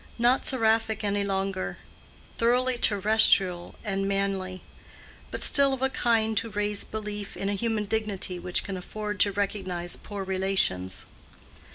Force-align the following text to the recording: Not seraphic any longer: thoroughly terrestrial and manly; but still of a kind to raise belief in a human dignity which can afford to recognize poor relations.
Not 0.17 0.47
seraphic 0.47 1.03
any 1.03 1.23
longer: 1.23 1.77
thoroughly 2.35 2.75
terrestrial 2.79 3.75
and 3.83 4.07
manly; 4.07 4.63
but 5.29 5.43
still 5.43 5.73
of 5.75 5.83
a 5.83 5.91
kind 5.91 6.35
to 6.39 6.49
raise 6.49 6.83
belief 6.83 7.37
in 7.37 7.49
a 7.49 7.53
human 7.53 7.85
dignity 7.85 8.39
which 8.39 8.63
can 8.63 8.77
afford 8.77 9.19
to 9.19 9.31
recognize 9.31 9.95
poor 9.95 10.23
relations. 10.23 11.05